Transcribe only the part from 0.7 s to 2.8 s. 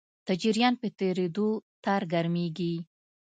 په تېرېدو تار ګرمېږي.